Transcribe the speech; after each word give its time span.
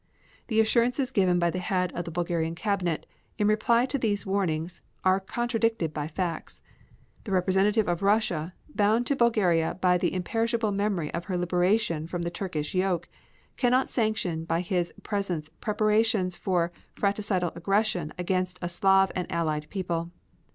The 0.47 0.59
assurances 0.59 1.11
given 1.11 1.37
by 1.37 1.51
the 1.51 1.59
head 1.59 1.91
of 1.91 2.05
the 2.05 2.09
Bulgarian 2.09 2.55
Cabinet 2.55 3.05
in 3.37 3.47
reply 3.47 3.85
to 3.85 3.99
these 3.99 4.25
warnings 4.25 4.81
are 5.03 5.19
contradicted 5.19 5.93
by 5.93 6.07
facts. 6.07 6.63
The 7.23 7.31
representative 7.31 7.87
of 7.87 8.01
Russia, 8.01 8.55
bound 8.73 9.05
to 9.05 9.15
Bulgaria 9.15 9.77
by 9.79 9.99
the 9.99 10.15
imperishable 10.15 10.71
memory 10.71 11.13
of 11.13 11.25
her 11.25 11.37
liberation 11.37 12.07
from 12.07 12.23
the 12.23 12.31
Turkish 12.31 12.73
yoke, 12.73 13.09
cannot 13.57 13.91
sanction 13.91 14.43
by 14.43 14.61
his 14.61 14.91
presence 15.03 15.49
preparations 15.61 16.35
for 16.35 16.71
fratricidal 16.95 17.51
aggression 17.53 18.11
against 18.17 18.57
a 18.63 18.69
Slav 18.69 19.11
and 19.15 19.31
allied 19.31 19.69
people. 19.69 20.09